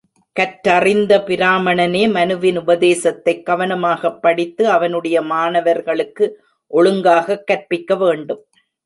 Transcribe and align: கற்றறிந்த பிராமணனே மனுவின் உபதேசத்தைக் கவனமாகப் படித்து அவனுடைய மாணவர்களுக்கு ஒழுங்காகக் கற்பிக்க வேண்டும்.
கற்றறிந்த 0.39 1.23
பிராமணனே 1.27 2.11
மனுவின் 2.11 2.57
உபதேசத்தைக் 2.57 3.45
கவனமாகப் 3.45 4.21
படித்து 4.21 4.69
அவனுடைய 4.69 5.21
மாணவர்களுக்கு 5.21 6.43
ஒழுங்காகக் 6.67 7.47
கற்பிக்க 7.47 7.95
வேண்டும். 7.95 8.45